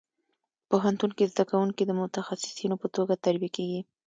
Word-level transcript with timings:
پوهنتون 0.69 1.11
کې 1.17 1.29
زده 1.31 1.43
کوونکي 1.49 1.83
د 1.85 1.91
متخصصینو 1.99 2.75
په 2.81 2.87
توګه 2.95 3.13
تربیه 3.25 3.51
کېږي. 3.57 3.81